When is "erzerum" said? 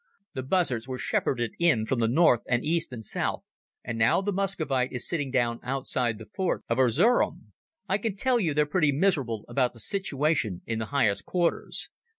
6.79-7.53